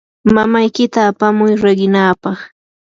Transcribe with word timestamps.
mamaykita 0.33 0.99
apamuy 1.11 1.53
riqinaapaq. 1.63 2.39